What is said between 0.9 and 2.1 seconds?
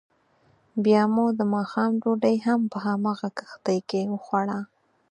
مو دماښام